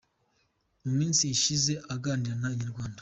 Mu 0.83 0.91
minsi 0.99 1.23
ishize 1.35 1.73
aganira 1.95 2.35
na 2.41 2.49
Inyarwanda. 2.55 2.99